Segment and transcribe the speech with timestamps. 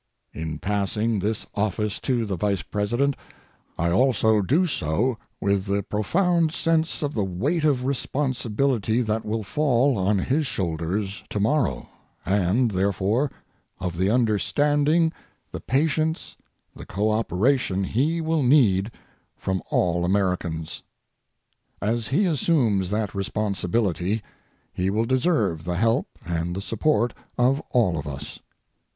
[0.33, 3.15] In passing this office to the Vice President,
[3.77, 9.43] I also do so with the profound sense of the weight of responsibility that will
[9.43, 11.87] fall on his shoulders tomorrow
[12.25, 13.29] and, therefore,
[13.79, 15.13] of the understanding,
[15.51, 16.35] the patience,
[16.75, 18.89] the cooperation he will need
[19.35, 20.81] from all Americans.
[21.79, 24.23] As he assumes that responsibility,
[24.73, 28.39] he will deserve the help and the support of all of us.